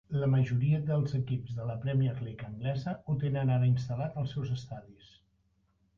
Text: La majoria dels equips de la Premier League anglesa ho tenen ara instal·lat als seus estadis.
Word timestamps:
La 0.21 0.27
majoria 0.33 0.77
dels 0.85 1.13
equips 1.17 1.51
de 1.59 1.67
la 1.71 1.75
Premier 1.83 2.15
League 2.29 2.47
anglesa 2.49 2.97
ho 3.11 3.19
tenen 3.25 3.55
ara 3.59 3.71
instal·lat 3.73 4.19
als 4.23 4.37
seus 4.37 4.55
estadis. 4.61 5.17